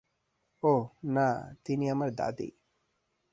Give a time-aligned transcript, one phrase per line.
[0.63, 0.83] ওহ,
[1.03, 1.27] না,
[1.65, 2.49] তিনি আমার দাদী।